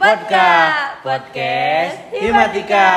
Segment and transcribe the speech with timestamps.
[0.00, 0.48] Vodka
[1.04, 2.88] Podcast Himatika.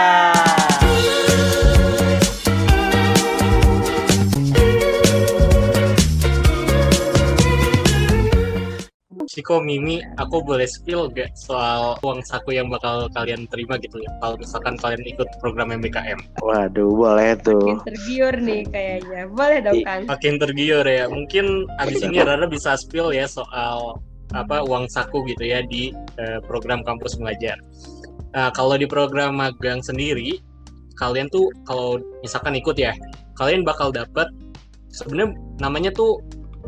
[9.28, 14.08] Ciko Mimi, aku boleh spill gak soal uang saku yang bakal kalian terima gitu ya?
[14.24, 16.40] Kalau misalkan kalian ikut program MBKM.
[16.40, 17.84] Waduh, boleh tuh.
[17.84, 19.28] Makin tergiur nih kayaknya.
[19.28, 20.08] Boleh dong, Kang.
[20.08, 21.12] Makin tergiur ya.
[21.12, 24.00] Mungkin abis ini Rara bisa spill ya soal
[24.34, 27.58] apa uang saku gitu ya di eh, program kampus mengajar.
[28.34, 30.42] Nah, kalau di program magang sendiri,
[30.98, 32.98] kalian tuh kalau misalkan ikut ya,
[33.38, 34.30] kalian bakal dapat
[34.90, 36.22] sebenarnya namanya tuh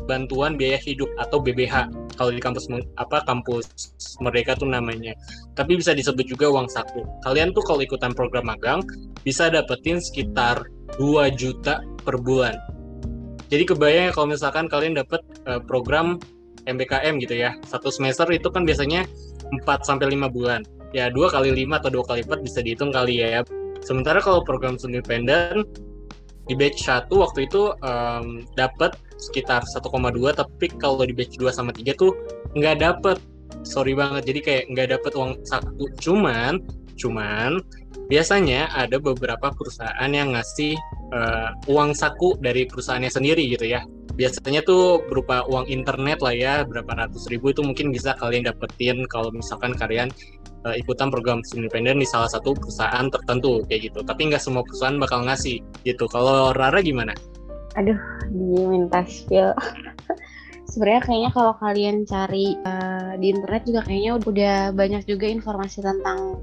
[0.05, 1.87] bantuan biaya hidup atau BBH
[2.19, 2.67] kalau di kampus
[2.99, 3.65] apa kampus
[4.19, 5.15] Merdeka tuh namanya.
[5.55, 7.03] Tapi bisa disebut juga uang saku.
[7.23, 8.83] Kalian tuh kalau ikutan program magang
[9.23, 10.67] bisa dapetin sekitar
[10.99, 12.55] 2 juta per bulan.
[13.51, 16.17] Jadi kebayang ya kalau misalkan kalian dapet eh, program
[16.65, 17.55] MBKM gitu ya.
[17.65, 19.05] Satu semester itu kan biasanya
[19.63, 20.61] 4 sampai 5 bulan.
[20.93, 23.45] Ya, dua kali 5 atau dua kali 4 bisa dihitung kali ya.
[23.85, 25.67] Sementara kalau program studi independen
[26.45, 29.89] di batch 1 waktu itu em, dapat sekitar 1,2
[30.35, 32.13] tapi kalau di batch 2 sama 3 tuh
[32.53, 33.17] nggak dapet
[33.65, 36.61] sorry banget jadi kayak nggak dapet uang saku cuman
[36.95, 37.59] cuman
[38.05, 40.77] biasanya ada beberapa perusahaan yang ngasih
[41.13, 43.81] eh, uang saku dari perusahaannya sendiri gitu ya.
[44.15, 49.03] Biasanya tuh berupa uang internet lah ya berapa ratus ribu itu mungkin bisa kalian dapetin
[49.11, 50.07] kalau misalkan kalian
[50.69, 53.99] eh, ikutan program independen di salah satu perusahaan tertentu kayak gitu.
[54.05, 56.05] Tapi nggak semua perusahaan bakal ngasih gitu.
[56.07, 57.11] Kalau Rara gimana?
[58.31, 59.51] Diminta spill.
[60.71, 66.39] Sebenarnya kayaknya kalau kalian cari eh, di internet juga kayaknya udah banyak juga informasi tentang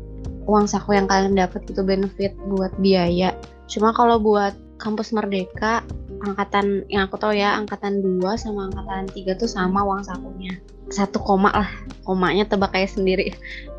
[0.46, 3.34] uang saku yang kalian dapat gitu benefit buat biaya.
[3.70, 5.86] Cuma kalau buat kampus Merdeka
[6.22, 10.58] angkatan yang aku tahu ya angkatan 2 sama angkatan 3 tuh sama uang sakunya.
[10.90, 11.70] Satu koma lah,
[12.04, 13.32] komanya tebak kayak sendiri.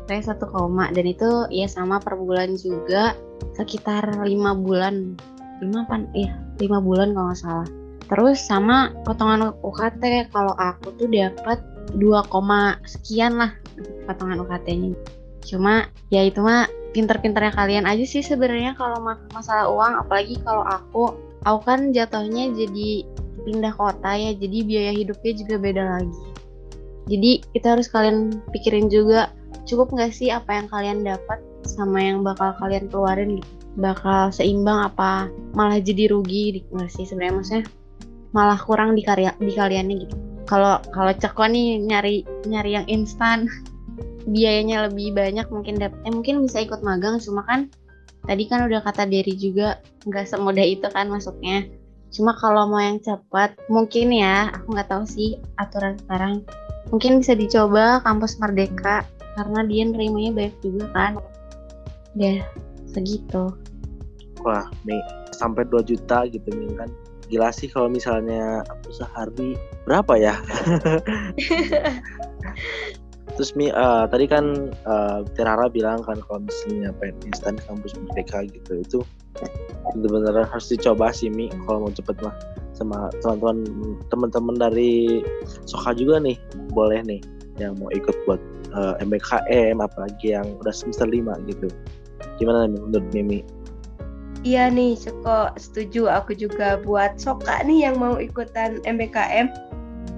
[0.08, 3.16] Kayak satu koma dan itu ya sama per bulan juga
[3.56, 5.16] sekitar lima bulan
[5.62, 7.68] lima apa iya lima bulan kalau nggak salah
[8.04, 11.62] terus sama potongan UKT kalau aku tuh dapat
[11.96, 13.52] 2, koma sekian lah
[14.08, 14.92] potongan UKT-nya
[15.44, 19.92] cuma ya itu mah pinter-pinternya kalian aja sih sebenarnya kalau ma- masalah uang.
[20.06, 23.04] Apalagi kalau aku aku kan jatuhnya jadi
[23.44, 24.32] pindah kota ya.
[24.32, 26.22] Jadi biaya hidupnya juga beda lagi.
[27.04, 29.28] Jadi kita harus kalian pikirin juga
[29.68, 33.50] cukup nggak sih apa yang kalian dapat sama yang bakal kalian keluarin gitu?
[33.74, 37.34] Bakal seimbang apa malah jadi rugi nggak sih sebenarnya?
[37.36, 37.64] Maksudnya
[38.32, 40.16] malah kurang di karya di kaliannya gitu.
[40.44, 43.50] Kalau kalau ceko nih nyari nyari yang instan
[44.28, 47.68] biayanya lebih banyak mungkin dap eh, mungkin bisa ikut magang cuma kan
[48.24, 51.68] tadi kan udah kata Derry juga nggak semudah itu kan masuknya
[52.14, 56.40] cuma kalau mau yang cepat mungkin ya aku nggak tahu sih aturan sekarang
[56.88, 61.12] mungkin bisa dicoba kampus Merdeka karena dia nerimanya banyak juga kan
[62.14, 62.40] ya
[62.86, 63.50] segitu
[64.44, 65.00] Wah, nih
[65.32, 66.92] sampai 2 juta gitu nih kan.
[67.32, 69.56] Gila sih kalau misalnya aku sehari
[69.88, 70.36] berapa ya?
[73.34, 78.46] Terus Mi, eh, tadi kan eh, Terara bilang kan kalau misalnya pengen instan kampus Merdeka
[78.46, 78.98] gitu itu
[79.98, 82.34] bener-bener harus dicoba sih Mi kalau mau cepet mah
[82.74, 83.66] sama teman-teman
[84.10, 85.22] teman-teman dari
[85.66, 86.38] Soka juga nih
[86.70, 87.20] boleh nih
[87.58, 88.38] yang mau ikut buat
[88.74, 91.70] eh, MBKM apalagi yang udah semester 5 gitu.
[92.38, 93.40] Gimana nih menurut Mimi?
[94.44, 96.04] Iya nih, Ceko setuju.
[96.20, 99.48] Aku juga buat Soka nih yang mau ikutan MBKM.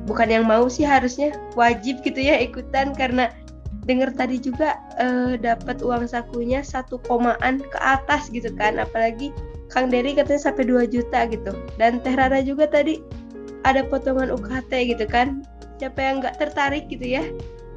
[0.07, 3.35] Bukan yang mau sih harusnya wajib gitu ya ikutan karena
[3.87, 8.79] dengar tadi juga eh, dapat uang sakunya satu komaan ke atas gitu kan.
[8.79, 9.31] Apalagi
[9.71, 11.55] Kang Dery katanya sampai 2 juta gitu.
[11.79, 13.03] Dan Teh Rara juga tadi
[13.67, 15.43] ada potongan UKT gitu kan.
[15.83, 17.25] Siapa yang nggak tertarik gitu ya?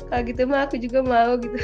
[0.10, 1.58] Kalau gitu mah aku juga mau gitu.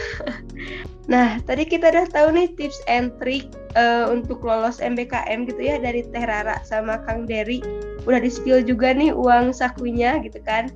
[1.13, 5.81] nah, tadi kita udah tahu nih tips and trick eh, untuk lolos MBKM gitu ya
[5.81, 7.61] dari Teh Rara sama Kang Dery
[8.05, 10.69] udah di spill juga nih uang sakunya gitu kan.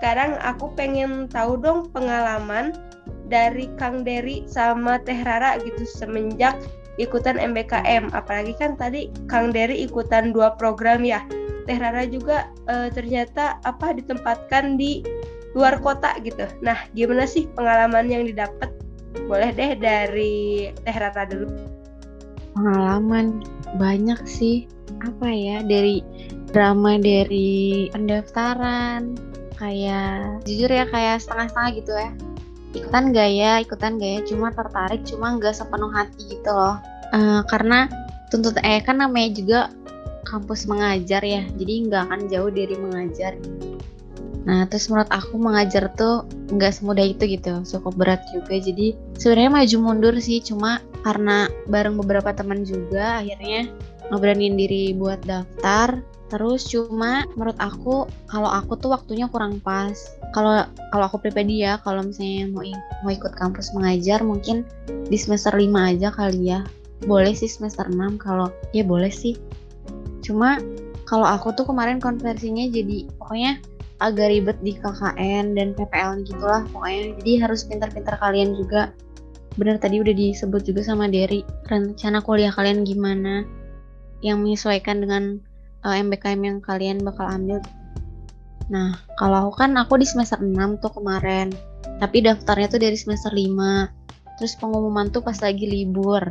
[0.00, 2.74] Sekarang aku pengen tahu dong pengalaman
[3.30, 6.58] dari Kang Dery sama Teh Rara gitu semenjak
[7.00, 11.24] ikutan MBKM apalagi kan tadi Kang Dery ikutan dua program ya.
[11.64, 15.06] Teh Rara juga eh, ternyata apa ditempatkan di
[15.54, 16.48] luar kota gitu.
[16.64, 18.72] Nah gimana sih pengalaman yang didapat
[19.28, 21.48] boleh deh dari Teh Rara dulu.
[22.52, 23.40] Pengalaman
[23.80, 24.68] banyak sih
[25.02, 26.00] apa ya dari
[26.54, 29.18] drama dari pendaftaran
[29.58, 32.10] kayak jujur ya kayak setengah-setengah gitu ya.
[32.72, 33.52] Ikutan gak ya?
[33.60, 34.20] Ikutan gak ya?
[34.24, 36.80] Cuma tertarik cuma nggak sepenuh hati gitu loh.
[37.12, 37.90] Eh, karena
[38.32, 39.60] tuntut eh kan namanya juga
[40.24, 43.36] kampus mengajar ya jadi nggak akan jauh dari mengajar.
[44.42, 48.58] Nah, terus menurut aku mengajar tuh nggak semudah itu gitu, cukup berat juga.
[48.58, 53.70] Jadi sebenarnya maju mundur sih, cuma karena bareng beberapa teman juga akhirnya
[54.12, 56.04] ngeberaniin diri buat daftar.
[56.28, 59.96] Terus cuma menurut aku kalau aku tuh waktunya kurang pas.
[60.36, 62.64] Kalau kalau aku pribadi ya, kalau misalnya mau
[63.04, 64.64] mau ikut kampus mengajar mungkin
[65.08, 66.64] di semester 5 aja kali ya.
[67.04, 69.36] Boleh sih semester 6 kalau ya boleh sih.
[70.24, 70.56] Cuma
[71.04, 73.60] kalau aku tuh kemarin konversinya jadi pokoknya
[74.02, 78.90] agak ribet di KKN dan PPL gitulah pokoknya jadi harus pintar-pintar kalian juga
[79.54, 83.46] bener tadi udah disebut juga sama Derry rencana kuliah kalian gimana
[84.22, 85.42] yang menyesuaikan dengan
[85.82, 87.58] uh, eh, MBKM yang kalian bakal ambil.
[88.70, 91.50] Nah kalau aku kan aku di semester 6 tuh kemarin
[91.98, 96.22] tapi daftarnya tuh dari semester 5 terus pengumuman tuh pas lagi libur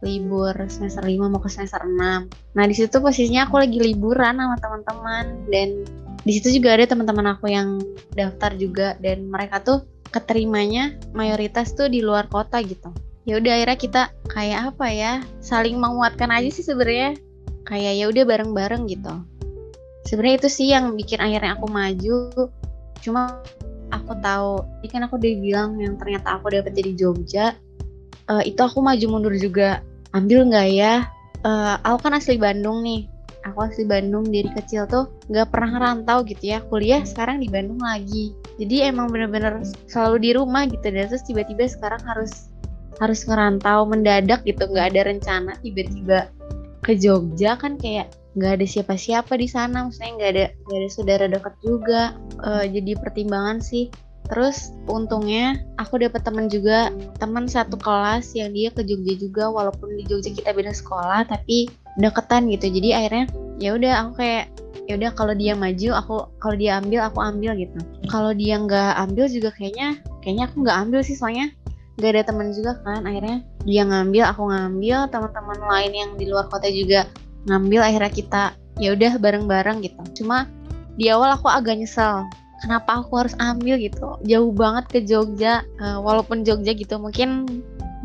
[0.00, 4.56] libur semester 5 mau ke semester 6 nah di situ posisinya aku lagi liburan sama
[4.58, 5.24] teman-teman.
[5.52, 5.84] Dan
[6.26, 7.78] di situ juga ada teman-teman aku yang
[8.16, 8.96] daftar juga.
[8.98, 12.90] Dan mereka tuh keterimanya mayoritas tuh di luar kota gitu
[13.28, 14.02] ya udah akhirnya kita
[14.32, 15.12] kayak apa ya
[15.44, 17.20] saling menguatkan aja sih sebenarnya.
[17.68, 19.12] Kayak ya udah bareng-bareng gitu.
[20.08, 22.48] Sebenarnya itu sih yang bikin akhirnya aku maju.
[23.04, 23.44] Cuma
[23.92, 27.52] aku tahu ini kan aku udah bilang yang ternyata aku dapat jadi Jogja
[28.32, 29.84] uh, itu aku maju mundur juga.
[30.16, 31.04] Ambil nggak ya?
[31.44, 33.04] Uh, aku kan asli Bandung nih.
[33.44, 36.64] Aku asli Bandung dari kecil tuh nggak pernah ngerantau gitu ya.
[36.68, 38.32] Kuliah sekarang di Bandung lagi.
[38.56, 40.84] Jadi emang bener-bener selalu di rumah gitu.
[40.84, 42.48] Dan terus tiba-tiba sekarang harus
[42.98, 46.30] harus ngerantau mendadak gitu nggak ada rencana tiba-tiba
[46.82, 51.24] ke Jogja kan kayak nggak ada siapa-siapa di sana maksudnya nggak ada nggak ada saudara
[51.26, 52.02] dekat juga
[52.42, 53.90] uh, jadi pertimbangan sih
[54.28, 59.96] Terus untungnya aku dapat teman juga, teman satu kelas yang dia ke Jogja juga walaupun
[59.96, 62.68] di Jogja kita beda sekolah tapi deketan gitu.
[62.68, 63.24] Jadi akhirnya
[63.56, 64.52] ya udah aku kayak
[64.84, 66.14] ya udah kalau dia maju aku
[66.44, 67.80] kalau dia ambil aku ambil gitu.
[68.12, 71.48] Kalau dia nggak ambil juga kayaknya kayaknya aku nggak ambil sih soalnya
[71.98, 73.02] nggak ada teman juga kan.
[73.04, 77.10] Akhirnya dia ngambil, aku ngambil, teman-teman lain yang di luar kota juga
[77.50, 78.42] ngambil akhirnya kita
[78.78, 80.22] ya udah bareng-bareng gitu.
[80.22, 80.46] Cuma
[80.98, 82.26] di awal aku agak nyesel
[82.58, 87.46] kenapa aku harus ambil gitu jauh banget ke Jogja uh, walaupun Jogja gitu mungkin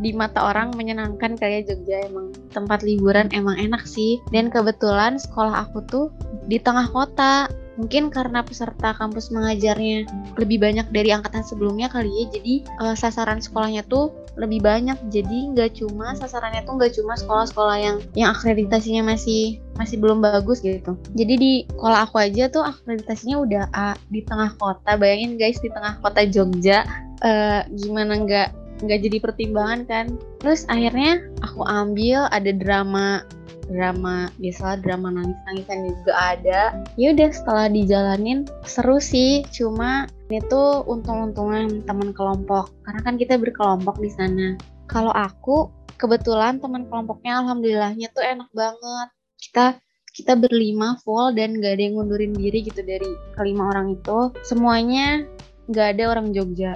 [0.02, 5.66] di mata orang menyenangkan kayak Jogja emang tempat liburan emang enak sih dan kebetulan sekolah
[5.66, 6.06] aku tuh
[6.50, 10.06] di tengah kota mungkin karena peserta kampus mengajarnya
[10.38, 14.98] lebih banyak dari angkatan sebelumnya kali ya jadi uh, sasaran sekolahnya tuh lebih banyak.
[15.10, 20.62] Jadi nggak cuma sasarannya tuh nggak cuma sekolah-sekolah yang yang akreditasinya masih masih belum bagus
[20.62, 20.98] gitu.
[21.14, 24.98] Jadi di sekolah aku aja tuh akreditasinya udah A di tengah kota.
[24.98, 26.86] Bayangin guys di tengah kota Jogja
[27.22, 28.48] uh, gimana nggak
[28.82, 30.06] nggak jadi pertimbangan kan.
[30.42, 33.22] Terus akhirnya aku ambil ada drama
[33.68, 36.60] drama biasa drama nangis nangisan juga ada.
[37.00, 39.44] Ya udah setelah dijalanin seru sih.
[39.50, 42.72] Cuma ini tuh untung-untungan teman kelompok.
[42.84, 44.56] Karena kan kita berkelompok di sana.
[44.88, 49.08] Kalau aku kebetulan teman kelompoknya alhamdulillahnya tuh enak banget.
[49.40, 49.66] Kita
[50.14, 54.30] kita berlima full dan gak ada yang ngundurin diri gitu dari kelima orang itu.
[54.46, 55.26] Semuanya
[55.74, 56.70] gak ada orang Jogja.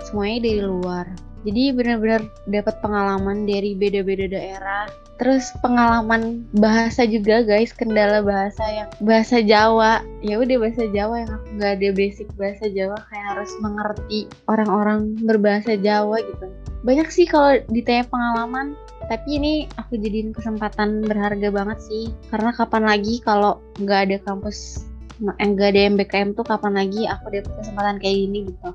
[0.00, 1.06] Semuanya dari luar.
[1.46, 4.88] Jadi benar-benar dapat pengalaman dari beda-beda daerah
[5.18, 7.74] terus pengalaman bahasa juga guys.
[7.74, 10.00] Kendala bahasa yang bahasa Jawa.
[10.22, 12.96] Ya udah bahasa Jawa yang aku nggak ada basic bahasa Jawa.
[13.10, 16.46] Kayak harus mengerti orang-orang berbahasa Jawa gitu.
[16.86, 18.78] Banyak sih kalau ditanya pengalaman.
[19.08, 22.14] Tapi ini aku jadiin kesempatan berharga banget sih.
[22.30, 24.86] Karena kapan lagi kalau nggak ada kampus
[25.18, 28.70] enggak ada MBKM tuh kapan lagi aku dapat kesempatan kayak gini gitu.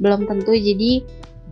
[0.00, 0.56] Belum tentu.
[0.56, 1.04] Jadi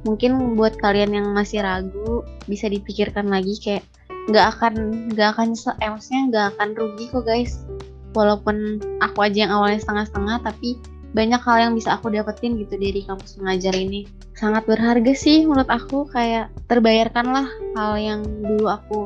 [0.09, 3.85] mungkin buat kalian yang masih ragu bisa dipikirkan lagi kayak
[4.31, 4.75] nggak akan
[5.13, 7.67] nggak akan eh, nggak akan rugi kok guys.
[8.15, 10.79] Walaupun aku aja yang awalnya setengah-setengah tapi
[11.11, 14.07] banyak hal yang bisa aku dapetin gitu dari kampus mengajar ini.
[14.39, 17.47] Sangat berharga sih menurut aku kayak terbayarkan lah
[17.77, 18.99] hal yang dulu aku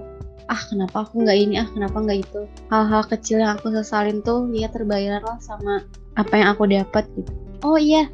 [0.52, 1.54] ah kenapa aku nggak ini?
[1.60, 2.40] Ah kenapa nggak itu?
[2.68, 5.80] Hal-hal kecil yang aku sesalin tuh ya terbayar lah sama
[6.20, 7.32] apa yang aku dapat gitu.
[7.64, 8.08] Oh iya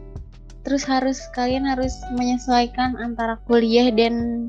[0.64, 4.47] terus harus kalian harus menyesuaikan antara kuliah dan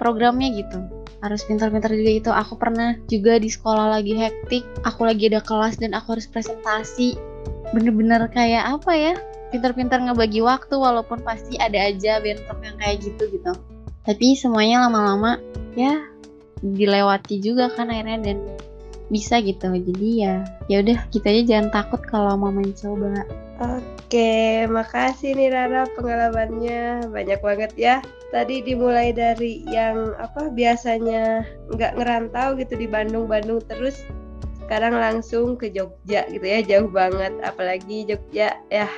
[0.00, 0.78] programnya gitu
[1.24, 5.80] harus pintar-pintar juga itu aku pernah juga di sekolah lagi hektik aku lagi ada kelas
[5.80, 7.16] dan aku harus presentasi.
[7.72, 9.14] Bener-bener kayak apa ya
[9.48, 13.52] pintar-pintar ngebagi waktu walaupun pasti ada aja bentrok yang kayak gitu gitu.
[14.04, 15.40] Tapi semuanya lama-lama
[15.72, 16.04] ya
[16.60, 18.38] dilewati juga kan akhirnya dan
[19.08, 19.72] bisa gitu.
[19.72, 21.42] Jadi ya ya udah kita aja.
[21.56, 23.24] Jangan takut kalau mau mencoba.
[23.64, 23.93] Oke,
[24.70, 27.08] makasih nih Rara pengalamannya.
[27.10, 27.96] Banyak banget ya.
[28.30, 34.02] Tadi dimulai dari yang apa biasanya nggak ngerantau gitu di Bandung-Bandung terus
[34.64, 37.32] sekarang langsung ke Jogja gitu ya jauh banget.
[37.42, 38.88] Apalagi Jogja ya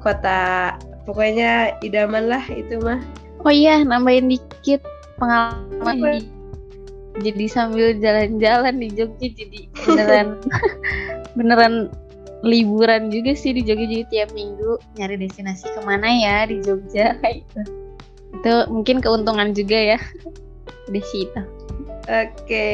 [0.00, 0.74] kota
[1.04, 3.00] pokoknya idaman lah itu mah.
[3.44, 4.80] Oh iya, nambahin dikit
[5.20, 6.32] pengalaman di-
[7.22, 10.28] jadi sambil jalan-jalan di Jogja jadi beneran
[11.38, 11.74] beneran
[12.44, 17.16] liburan juga sih di Jogja jadi tiap minggu nyari destinasi ke mana ya di Jogja
[17.40, 17.60] gitu.
[18.36, 19.98] Itu mungkin keuntungan juga ya
[20.94, 21.42] di situ.
[22.04, 22.68] Oke,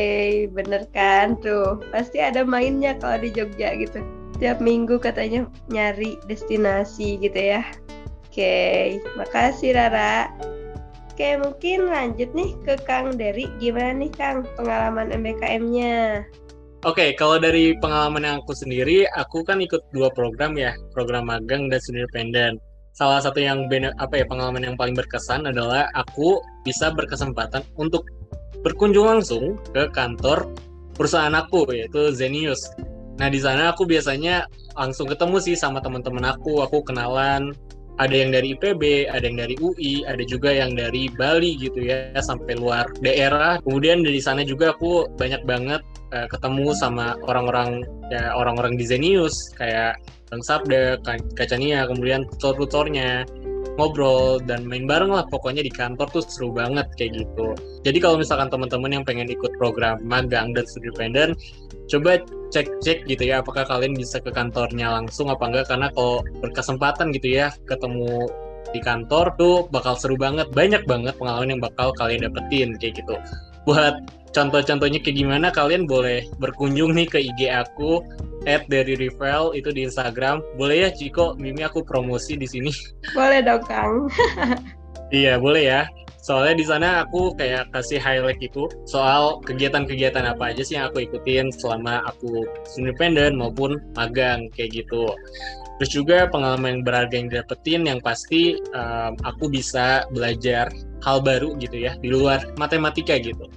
[0.50, 1.78] bener kan tuh.
[1.94, 4.02] Pasti ada mainnya kalau di Jogja gitu.
[4.42, 7.62] Tiap minggu katanya nyari destinasi gitu ya.
[8.26, 10.26] Oke, makasih Rara.
[11.14, 13.46] Oke, mungkin lanjut nih ke Kang Dery.
[13.62, 16.26] Gimana nih Kang pengalaman MBKM-nya?
[16.80, 21.68] Oke, kalau dari pengalaman yang aku sendiri, aku kan ikut dua program ya, program magang
[21.68, 22.56] dan studi independen.
[22.96, 28.08] Salah satu yang bene- apa ya pengalaman yang paling berkesan adalah aku bisa berkesempatan untuk
[28.64, 30.48] berkunjung langsung ke kantor
[30.96, 32.72] perusahaan aku yaitu Zenius.
[33.20, 37.52] Nah di sana aku biasanya langsung ketemu sih sama teman-teman aku, aku kenalan.
[38.00, 42.16] Ada yang dari IPB, ada yang dari UI, ada juga yang dari Bali gitu ya,
[42.16, 43.60] sampai luar daerah.
[43.60, 45.84] Kemudian dari sana juga aku banyak banget
[46.16, 50.00] eh, ketemu sama orang-orang ya orang-orang di Zenius kayak
[50.32, 53.26] Bang Sabda, Ka- Kacania, kemudian tutor-tutornya
[53.76, 55.24] ngobrol dan main bareng lah.
[55.28, 57.56] Pokoknya di kantor tuh seru banget kayak gitu.
[57.86, 61.38] Jadi kalau misalkan teman-teman yang pengen ikut program magang dan studi independen,
[61.88, 65.66] coba cek-cek gitu ya apakah kalian bisa ke kantornya langsung apa enggak.
[65.70, 68.28] Karena kalau berkesempatan gitu ya ketemu
[68.70, 70.50] di kantor tuh bakal seru banget.
[70.52, 73.16] Banyak banget pengalaman yang bakal kalian dapetin kayak gitu.
[73.64, 78.02] Buat contoh-contohnya kayak gimana kalian boleh berkunjung nih ke IG aku
[78.48, 82.72] at dari Rivel itu di Instagram boleh ya Ciko Mimi aku promosi di sini
[83.16, 84.06] Boleh dong Kang.
[85.10, 85.82] Iya boleh ya.
[86.20, 91.02] Soalnya di sana aku kayak kasih highlight itu soal kegiatan-kegiatan apa aja sih yang aku
[91.02, 92.46] ikutin selama aku
[92.78, 95.10] independen maupun magang kayak gitu.
[95.80, 100.68] Terus juga pengalaman yang berharga yang didapetin yang pasti um, aku bisa belajar
[101.02, 103.48] hal baru gitu ya di luar matematika gitu.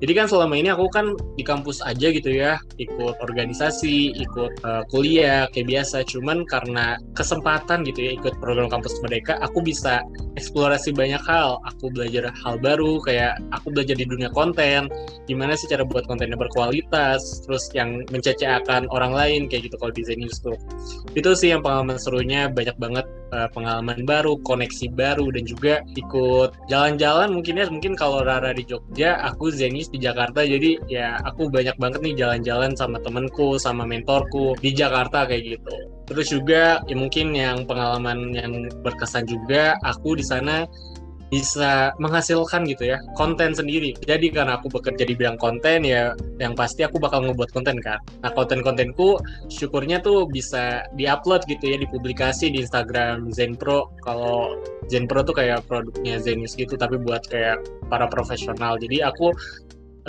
[0.00, 4.82] Jadi kan selama ini aku kan di kampus aja gitu ya, ikut organisasi, ikut uh,
[4.88, 6.08] kuliah kayak biasa.
[6.08, 10.00] Cuman karena kesempatan gitu ya ikut program kampus Merdeka, aku bisa
[10.40, 11.60] eksplorasi banyak hal.
[11.76, 14.88] Aku belajar hal baru, kayak aku belajar di dunia konten,
[15.28, 20.40] gimana sih cara buat kontennya berkualitas, terus yang menceceakan orang lain kayak gitu kalau Zenius
[20.40, 20.56] tuh.
[21.12, 26.54] Itu sih yang pengalaman serunya, banyak banget uh, pengalaman baru, koneksi baru, dan juga ikut
[26.70, 31.50] jalan-jalan mungkin ya, mungkin kalau Rara di Jogja, aku Zenius di Jakarta, jadi ya aku
[31.50, 35.76] banyak banget nih jalan-jalan sama temenku, sama mentorku di Jakarta kayak gitu.
[36.10, 40.66] Terus juga ya mungkin yang pengalaman yang berkesan juga aku di sana
[41.30, 43.94] bisa menghasilkan gitu ya konten sendiri.
[44.02, 48.02] Jadi karena aku bekerja di bidang konten ya yang pasti aku bakal ngebuat konten kan.
[48.20, 53.94] Nah konten-kontenku syukurnya tuh bisa diupload gitu ya dipublikasi di Instagram Zenpro.
[54.02, 54.58] Kalau
[54.90, 58.74] Zenpro tuh kayak produknya Zenius gitu tapi buat kayak para profesional.
[58.76, 59.30] Jadi aku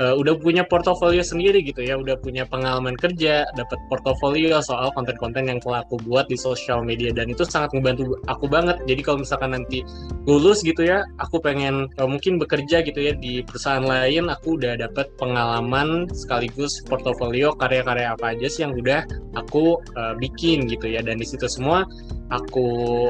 [0.01, 5.45] uh, udah punya portofolio sendiri gitu ya, udah punya pengalaman kerja, dapat portofolio soal konten-konten
[5.45, 8.81] yang telah aku buat di sosial media dan itu sangat membantu aku banget.
[8.89, 9.85] Jadi kalau misalkan nanti
[10.25, 14.81] lulus gitu ya, aku pengen uh, mungkin bekerja gitu ya di perusahaan lain, aku udah
[14.81, 19.05] dapat pengalaman sekaligus portofolio karya-karya apa aja sih yang udah
[19.37, 21.85] aku uh, bikin gitu ya dan di situ semua
[22.31, 22.67] aku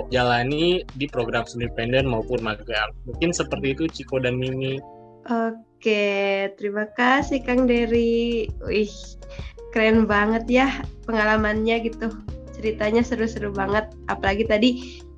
[0.10, 2.90] jalani di program independen maupun magang.
[3.06, 4.82] Mungkin seperti itu Ciko dan Mimi.
[5.30, 8.50] Oke, terima kasih Kang Dery.
[8.66, 8.90] Wih,
[9.70, 10.68] keren banget ya
[11.06, 12.10] pengalamannya gitu.
[12.58, 13.86] Ceritanya seru-seru banget.
[14.10, 14.70] Apalagi tadi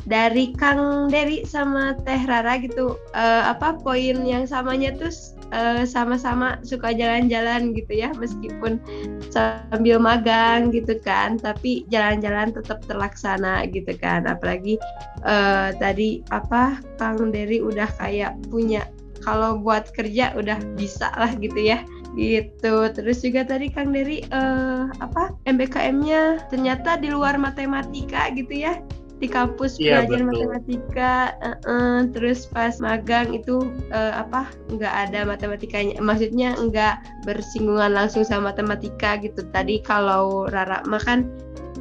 [0.03, 2.99] dari Kang Dery sama Teh Rara gitu.
[3.15, 5.11] eh, apa poin yang samanya tuh
[5.55, 8.83] eh, sama-sama suka jalan-jalan gitu ya, meskipun
[9.31, 11.39] sambil magang gitu kan.
[11.39, 14.27] Tapi jalan-jalan tetap terlaksana gitu kan.
[14.27, 14.75] Apalagi
[15.23, 18.83] eh, tadi apa Kang Dery udah kayak punya
[19.23, 21.81] kalau buat kerja udah bisa lah gitu ya.
[22.13, 22.73] Gitu.
[22.93, 28.77] Terus juga tadi Kang Dery eh, apa MBKM-nya ternyata di luar matematika gitu ya.
[29.17, 30.27] Di kampus Iya, belajar betul.
[30.29, 35.97] matematika eh, eh, terus pas magang itu eh, apa nggak ada matematikanya.
[36.03, 39.41] Maksudnya nggak bersinggungan langsung sama matematika gitu.
[39.49, 41.31] Tadi kalau Rara makan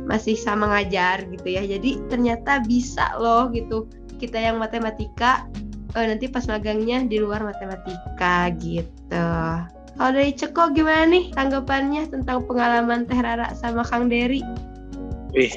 [0.09, 1.63] masih sama ngajar gitu ya.
[1.67, 3.85] Jadi ternyata bisa loh gitu.
[4.17, 5.45] Kita yang matematika
[5.97, 9.27] eh, nanti pas magangnya di luar matematika gitu.
[9.93, 14.41] Kalau dari Ceko gimana nih tanggapannya tentang pengalaman Teh Rara sama Kang Dery?
[15.37, 15.53] Wih,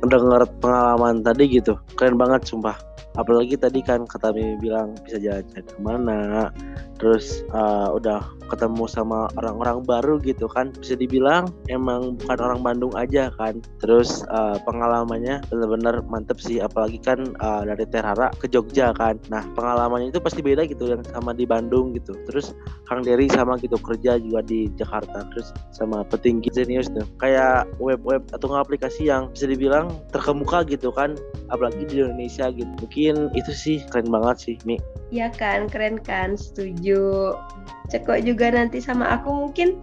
[0.00, 2.76] mendengar pengalaman tadi gitu, keren banget sumpah.
[3.14, 6.50] apalagi tadi kan kata Mimi bilang bisa jalan-jalan ke mana
[6.98, 8.22] terus uh, udah
[8.52, 10.70] ketemu sama orang-orang baru gitu kan.
[10.76, 13.58] Bisa dibilang emang bukan orang Bandung aja kan.
[13.80, 16.60] Terus uh, pengalamannya benar-benar mantep sih.
[16.60, 19.16] Apalagi kan uh, dari Terhara ke Jogja kan.
[19.32, 22.12] Nah pengalamannya itu pasti beda gitu yang sama di Bandung gitu.
[22.28, 22.52] Terus
[22.84, 25.24] Kang Dery sama gitu kerja juga di Jakarta.
[25.32, 27.08] Terus sama petinggi Zenius tuh.
[27.18, 31.16] Kayak web-web atau aplikasi yang bisa dibilang terkemuka gitu kan.
[31.48, 32.68] Apalagi di Indonesia gitu.
[32.84, 34.76] Mungkin itu sih keren banget sih Mi.
[35.14, 36.83] Iya kan, keren kan, setuju.
[37.88, 39.80] Ceko juga nanti sama aku mungkin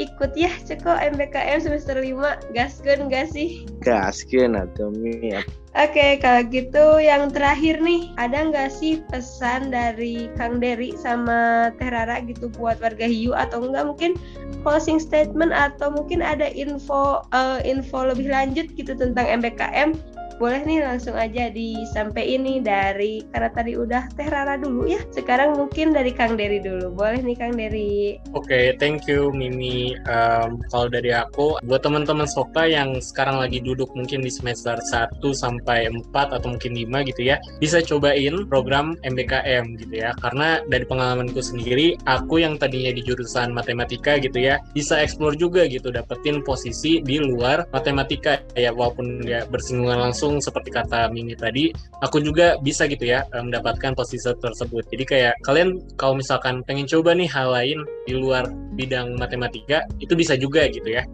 [0.00, 3.68] ikut ya Ceko MBKM semester 5 gaskeun gak sih?
[3.84, 5.36] gaskeun atau Mi.
[5.72, 11.88] Oke, kalau gitu yang terakhir nih, ada nggak sih pesan dari Kang Dery sama Teh
[11.88, 13.32] Rara gitu buat warga Hiu?
[13.32, 14.12] Atau enggak mungkin
[14.60, 19.96] closing statement atau mungkin ada info uh, info lebih lanjut gitu tentang MBKM
[20.42, 24.98] boleh nih langsung aja disampaikan nih dari karena tadi udah Teh Rara dulu ya.
[25.14, 26.90] Sekarang mungkin dari Kang Dery dulu.
[26.90, 28.18] Boleh nih Kang Dery.
[28.34, 29.94] Oke, okay, thank you Mimi.
[30.10, 35.22] Um, kalau dari aku, buat teman-teman Soka yang sekarang lagi duduk mungkin di semester 1
[35.30, 40.10] sampai 4 atau mungkin 5 gitu ya, bisa cobain program MBKM gitu ya.
[40.18, 45.70] Karena dari pengalamanku sendiri, aku yang tadinya di jurusan matematika gitu ya, bisa explore juga
[45.70, 51.36] gitu, dapetin posisi di luar matematika ya walaupun nggak bersinggungan langsung langsung seperti kata Mimi
[51.36, 51.68] tadi,
[52.00, 54.88] aku juga bisa gitu ya eh, mendapatkan posisi tersebut.
[54.88, 60.16] Jadi kayak kalian kalau misalkan pengen coba nih hal lain di luar bidang matematika, itu
[60.16, 61.04] bisa juga gitu ya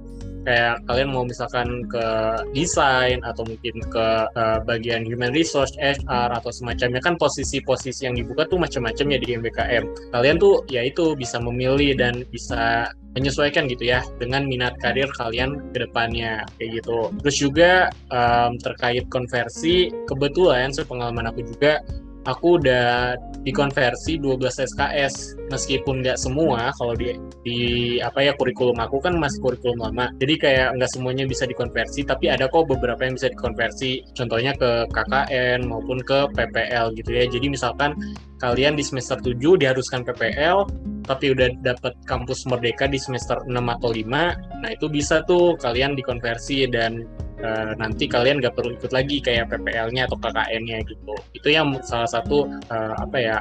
[0.49, 2.05] kayak kalian mau misalkan ke
[2.57, 8.49] desain atau mungkin ke uh, bagian human resource, HR atau semacamnya kan posisi-posisi yang dibuka
[8.49, 9.85] tuh macam-macam ya di MBKM.
[10.15, 15.59] Kalian tuh ya itu bisa memilih dan bisa menyesuaikan gitu ya dengan minat karir kalian
[15.75, 17.11] ke depannya kayak gitu.
[17.27, 17.71] Terus juga
[18.15, 21.83] um, terkait konversi, kebetulan sepengalaman aku juga
[22.29, 27.59] aku udah dikonversi 12 SKS meskipun nggak semua kalau di di
[28.05, 30.13] apa ya kurikulum aku kan masih kurikulum lama.
[30.21, 34.05] Jadi kayak nggak semuanya bisa dikonversi tapi ada kok beberapa yang bisa dikonversi.
[34.13, 37.25] Contohnya ke KKN maupun ke PPL gitu ya.
[37.25, 37.97] Jadi misalkan
[38.39, 40.69] kalian di semester 7 diharuskan PPL
[41.09, 44.05] tapi udah dapat kampus merdeka di semester 6 atau 5
[44.61, 47.09] nah itu bisa tuh kalian dikonversi dan
[47.43, 51.15] uh, nanti kalian nggak perlu ikut lagi kayak PPL-nya atau KKN-nya gitu.
[51.35, 53.37] Itu yang salah satu uh, apa ya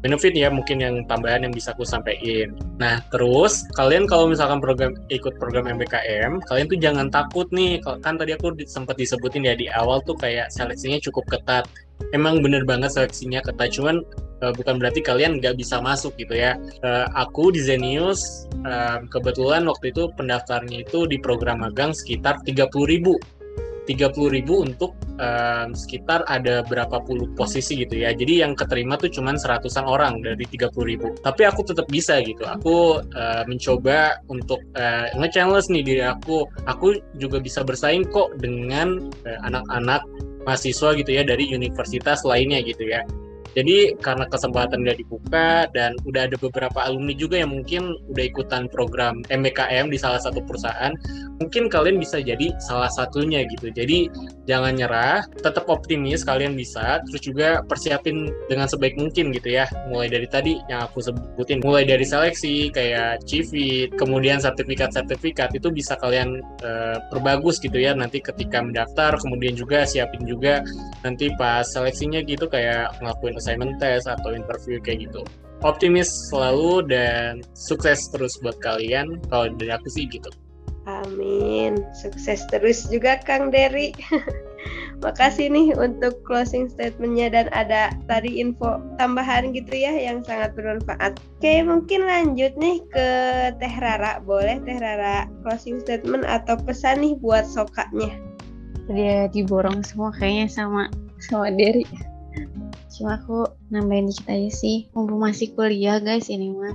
[0.00, 2.56] benefit ya mungkin yang tambahan yang bisa aku sampaikan.
[2.80, 7.80] Nah terus kalian kalau misalkan program ikut program MBKM, kalian tuh jangan takut nih.
[8.00, 11.68] Kan tadi aku sempat disebutin ya di awal tuh kayak seleksinya cukup ketat.
[12.16, 14.00] Emang bener banget seleksinya ketat, cuman
[14.40, 16.56] uh, bukan berarti kalian nggak bisa masuk gitu ya.
[16.80, 22.72] Uh, aku di Zenius uh, kebetulan waktu itu pendaftarnya itu di program magang sekitar 30
[22.88, 23.20] ribu
[23.90, 28.14] 30 ribu untuk um, sekitar ada berapa puluh posisi gitu ya.
[28.14, 31.10] Jadi yang keterima tuh cuman seratusan orang dari 30 ribu.
[31.26, 32.46] Tapi aku tetap bisa gitu.
[32.46, 36.46] Aku uh, mencoba untuk uh, nge-challenge nih diri aku.
[36.70, 42.88] Aku juga bisa bersaing kok dengan anak-anak uh, mahasiswa gitu ya dari universitas lainnya gitu
[42.88, 43.04] ya.
[43.58, 48.70] Jadi karena kesempatan udah dibuka dan udah ada beberapa alumni juga yang mungkin udah ikutan
[48.70, 50.94] program MBKM di salah satu perusahaan,
[51.42, 53.74] mungkin kalian bisa jadi salah satunya gitu.
[53.74, 54.06] Jadi
[54.46, 59.66] jangan nyerah, tetap optimis kalian bisa, terus juga persiapin dengan sebaik mungkin gitu ya.
[59.90, 65.98] Mulai dari tadi yang aku sebutin, mulai dari seleksi kayak CV, kemudian sertifikat-sertifikat itu bisa
[65.98, 70.62] kalian uh, perbagus gitu ya nanti ketika mendaftar, kemudian juga siapin juga
[71.02, 75.24] nanti pas seleksinya gitu kayak ngelakuin assignment test atau interview kayak gitu
[75.64, 80.28] optimis selalu dan sukses terus buat kalian kalau dari aku sih gitu
[80.84, 83.96] amin sukses terus juga Kang Dery
[85.00, 91.16] Makasih nih untuk closing statementnya dan ada tadi info tambahan gitu ya yang sangat bermanfaat.
[91.40, 93.08] Oke mungkin lanjut nih ke
[93.56, 94.20] Teh Rara.
[94.20, 98.12] Boleh Teh Rara closing statement atau pesan nih buat sokanya?
[98.92, 101.88] Dia diborong semua kayaknya sama sama Derry
[102.90, 104.90] cuma aku nambahin dikit aja sih.
[104.92, 106.74] Mumpung masih kuliah guys ini mah.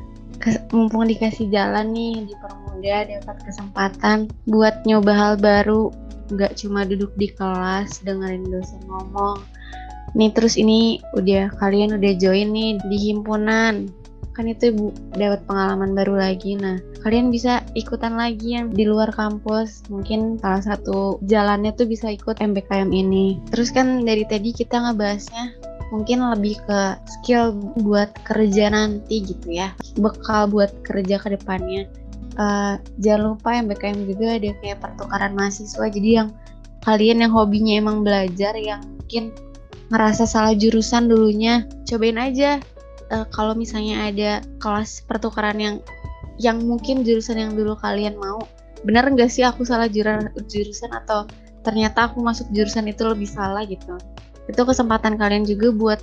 [0.72, 5.92] Mumpung dikasih jalan nih dipermudah dapat kesempatan buat nyoba hal baru.
[6.32, 9.44] Nggak cuma duduk di kelas dengerin dosen ngomong.
[10.16, 13.92] Nih terus ini udah kalian udah join nih di himpunan.
[14.36, 16.60] Kan itu bu dapat pengalaman baru lagi.
[16.60, 19.88] Nah kalian bisa ikutan lagi yang di luar kampus.
[19.88, 23.40] Mungkin salah satu jalannya tuh bisa ikut MBKM ini.
[23.52, 29.72] Terus kan dari tadi kita ngebahasnya mungkin lebih ke skill buat kerja nanti gitu ya.
[29.96, 31.88] Bekal buat kerja ke depannya.
[32.36, 35.86] Uh, jangan lupa yang BKM juga ada kayak pertukaran mahasiswa.
[35.88, 36.36] Jadi yang
[36.84, 39.32] kalian yang hobinya emang belajar yang mungkin
[39.88, 42.60] ngerasa salah jurusan dulunya cobain aja.
[43.08, 45.76] Uh, kalau misalnya ada kelas pertukaran yang
[46.36, 48.44] yang mungkin jurusan yang dulu kalian mau
[48.84, 51.26] benar nggak sih aku salah jurusan atau
[51.66, 53.98] ternyata aku masuk jurusan itu lebih salah gitu
[54.46, 56.02] itu kesempatan kalian juga buat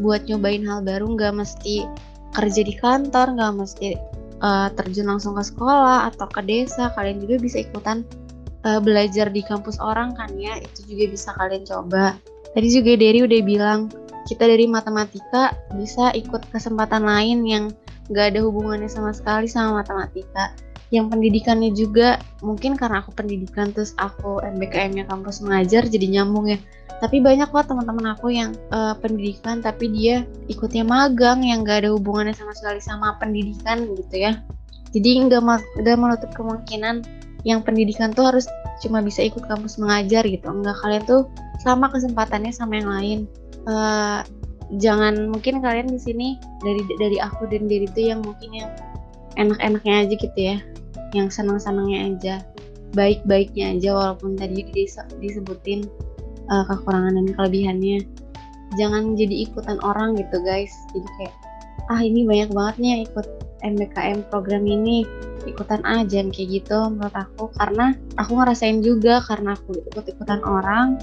[0.00, 1.06] buat nyobain hal baru.
[1.14, 1.86] Nggak mesti
[2.34, 3.98] kerja di kantor nggak mesti
[4.40, 6.94] uh, terjun langsung ke sekolah atau ke desa.
[6.94, 8.06] Kalian juga bisa ikutan
[8.64, 10.58] uh, belajar di kampus orang kan ya.
[10.58, 12.16] Itu juga bisa kalian coba.
[12.50, 13.80] Tadi juga Derry udah bilang
[14.26, 17.64] kita dari matematika bisa ikut kesempatan lain yang
[18.10, 20.50] nggak ada hubungannya sama sekali sama matematika
[20.90, 22.18] yang pendidikannya juga.
[22.42, 26.58] Mungkin karena aku pendidikan terus aku MBKM-nya kampus mengajar jadi nyambung ya.
[27.00, 31.96] Tapi banyak kok teman-teman aku yang uh, pendidikan tapi dia ikutnya magang yang gak ada
[31.96, 34.36] hubungannya sama sekali sama pendidikan gitu ya.
[34.90, 35.42] Jadi nggak
[35.80, 37.06] nggak menutup kemungkinan
[37.46, 38.44] yang pendidikan tuh harus
[38.84, 40.44] cuma bisa ikut kampus mengajar gitu.
[40.50, 41.30] Enggak kalian tuh
[41.62, 43.18] sama kesempatannya sama yang lain.
[43.64, 44.20] Uh,
[44.78, 46.28] jangan mungkin kalian di sini
[46.62, 48.70] dari dari aku dan dari itu yang mungkin yang
[49.36, 50.56] enak-enaknya aja gitu ya.
[51.14, 52.34] Yang senang-senangnya aja.
[52.94, 54.66] Baik-baiknya aja walaupun tadi
[55.22, 55.86] disebutin
[56.50, 58.06] uh, kekurangan dan kelebihannya.
[58.78, 60.70] Jangan jadi ikutan orang gitu guys.
[60.94, 61.34] Jadi kayak
[61.90, 63.26] ah ini banyak banget nih yang ikut
[63.60, 65.06] MBKM program ini.
[65.46, 67.50] Ikutan aja kayak gitu menurut aku.
[67.58, 70.98] Karena aku ngerasain juga karena aku ikut-ikutan orang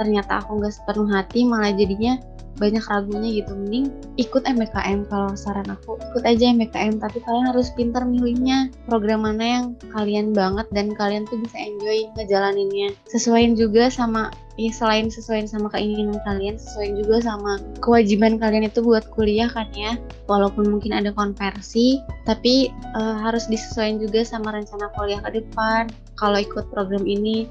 [0.00, 2.16] ternyata aku nggak sepenuh hati malah jadinya
[2.58, 3.52] banyak ragunya gitu.
[3.54, 3.86] Mending
[4.16, 6.00] ikut MBKM kalau saran aku.
[6.12, 8.72] Ikut aja MBKM tapi kalian harus pintar milihnya.
[8.88, 12.96] Program mana yang kalian banget dan kalian tuh bisa enjoy ngejalaninnya.
[13.06, 18.84] Sesuaiin juga sama ya selain sesuaiin sama keinginan kalian sesuaiin juga sama kewajiban kalian itu
[18.84, 19.96] buat kuliah kan ya.
[20.26, 25.88] Walaupun mungkin ada konversi tapi uh, harus disesuaikan juga sama rencana kuliah ke depan.
[26.20, 27.48] Kalau ikut program ini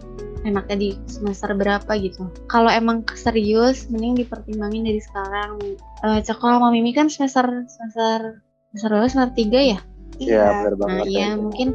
[0.47, 2.31] enaknya di semester berapa gitu.
[2.47, 5.59] Kalau emang serius, mending dipertimbangin dari sekarang.
[6.05, 9.07] Uh, Ceko sama Mimi kan semester semester semester berapa?
[9.09, 9.79] Semester tiga ya?
[10.19, 11.03] Iya, benar banget.
[11.03, 11.67] Nah, iya mungkin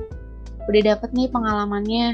[0.68, 2.07] udah dapet nih pengalamannya.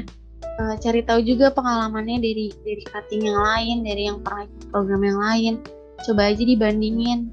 [0.59, 5.19] Uh, cari tahu juga pengalamannya dari dari cutting yang lain, dari yang pernah program yang
[5.19, 5.53] lain.
[6.03, 7.29] Coba aja dibandingin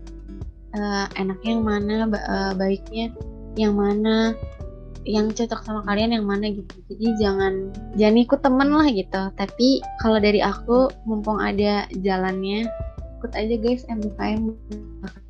[0.77, 3.11] uh, enaknya yang mana, uh, baiknya
[3.59, 4.39] yang mana
[5.09, 6.77] yang cocok sama kalian yang mana gitu.
[6.93, 9.23] Jadi jangan jangan ikut temen lah gitu.
[9.33, 12.69] Tapi kalau dari aku mumpung ada jalannya
[13.19, 14.55] ikut aja guys MBKM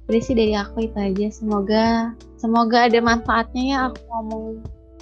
[0.08, 1.28] Udah sih dari aku itu aja.
[1.28, 4.44] Semoga semoga ada manfaatnya ya aku ngomong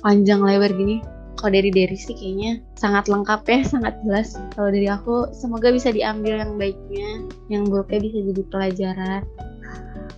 [0.02, 0.98] panjang lebar gini.
[1.36, 4.34] Kalau dari Derry sih kayaknya sangat lengkap ya sangat jelas.
[4.58, 9.22] Kalau dari aku semoga bisa diambil yang baiknya yang buruknya bisa jadi pelajaran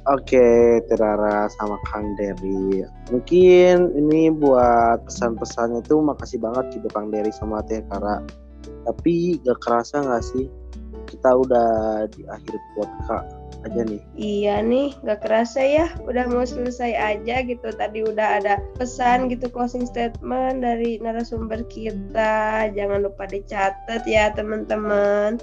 [0.08, 2.80] Oke, Terara sama Kang Dery.
[3.12, 8.24] Mungkin ini buat pesan-pesannya tuh makasih banget gitu Kang Dery sama Terara.
[8.88, 10.48] Tapi gak kerasa gak sih
[11.08, 13.32] kita udah di akhir podcast
[13.66, 14.02] aja nih.
[14.14, 15.86] Iya nih, gak kerasa ya.
[16.06, 17.68] Udah mau selesai aja gitu.
[17.74, 22.70] Tadi udah ada pesan gitu closing statement dari narasumber kita.
[22.70, 25.42] Jangan lupa dicatat ya teman-teman.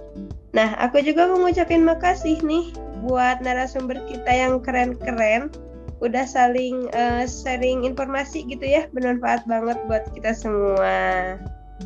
[0.55, 2.71] Nah, aku juga mau ngucapin makasih nih
[3.03, 5.51] buat narasumber kita yang keren-keren
[6.03, 11.39] udah saling uh, sharing informasi gitu ya bermanfaat banget buat kita semua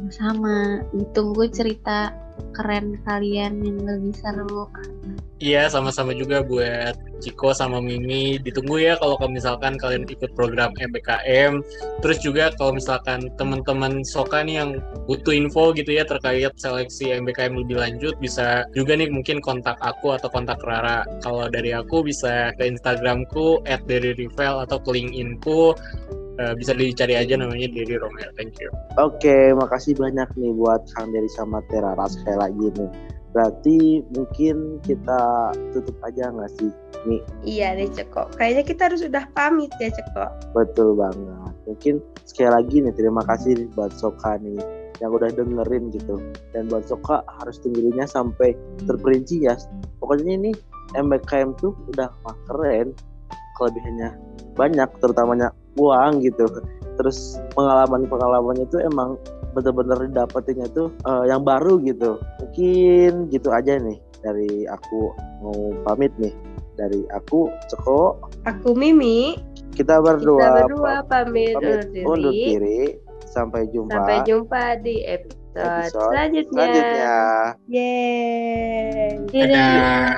[0.10, 2.14] sama ditunggu cerita
[2.54, 4.68] keren kalian yang lebih seru
[5.40, 8.36] Iya, sama-sama juga buat Ciko sama Mimi.
[8.44, 11.64] Ditunggu ya kalau misalkan kalian ikut program MBKM.
[12.04, 17.56] Terus juga kalau misalkan teman-teman Soka nih yang butuh info gitu ya terkait seleksi MBKM
[17.56, 21.08] lebih lanjut, bisa juga nih mungkin kontak aku atau kontak Rara.
[21.24, 25.72] Kalau dari aku bisa ke Instagramku @deririvel atau ke LinkedInku
[26.40, 28.32] uh, bisa dicari aja namanya Derry Romero.
[28.40, 28.72] Thank you.
[28.96, 32.92] Oke, makasih banyak nih buat Kang Derry sama Terara sekali lagi nih.
[33.30, 36.74] Berarti mungkin kita tutup aja nggak sih
[37.06, 38.26] nih iya deh Ceko.
[38.34, 40.26] Kayaknya kita harus udah pamit ya Ceko.
[40.58, 41.54] Betul banget.
[41.70, 44.58] Mungkin sekali lagi nih terima kasih buat Soka nih
[45.00, 46.18] yang udah dengerin gitu.
[46.58, 48.58] Dan buat Soka harus dengerinnya sampai
[48.90, 49.54] terperinci ya.
[50.02, 50.52] Pokoknya ini
[50.98, 52.98] MBKM tuh udah wah keren.
[53.62, 54.16] Kelebihannya
[54.56, 56.46] banyak terutamanya uang gitu.
[57.00, 59.16] Terus pengalaman pengalamannya itu emang
[59.56, 62.20] bener-bener dapetinnya tuh uh, yang baru gitu.
[62.44, 66.36] Mungkin gitu aja nih dari aku mau pamit nih.
[66.80, 68.20] Dari aku Ceko.
[68.48, 69.36] Aku Mimi.
[69.76, 72.56] Kita berdua, kita berdua pamit, pamit undur, diri.
[72.56, 73.00] diri.
[73.30, 73.94] Sampai jumpa.
[73.94, 77.16] Sampai jumpa di episode, episode selanjutnya, selanjutnya.
[77.70, 79.22] Yeay.
[79.30, 80.10] Dadah.